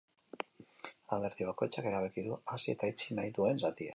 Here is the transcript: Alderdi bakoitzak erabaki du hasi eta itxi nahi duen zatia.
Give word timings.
Alderdi 1.17 1.47
bakoitzak 1.51 1.89
erabaki 1.91 2.25
du 2.29 2.39
hasi 2.55 2.75
eta 2.77 2.93
itxi 2.95 3.21
nahi 3.21 3.35
duen 3.39 3.65
zatia. 3.67 3.89